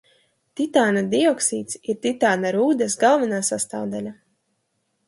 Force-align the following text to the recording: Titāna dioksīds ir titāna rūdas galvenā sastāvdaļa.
Titāna 0.59 1.03
dioksīds 1.11 1.79
ir 1.93 2.01
titāna 2.07 2.53
rūdas 2.59 2.99
galvenā 3.05 3.45
sastāvdaļa. 3.53 4.17